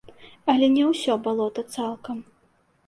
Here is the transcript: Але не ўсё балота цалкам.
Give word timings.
Але 0.53 0.69
не 0.79 0.87
ўсё 0.91 1.19
балота 1.29 1.61
цалкам. 1.77 2.17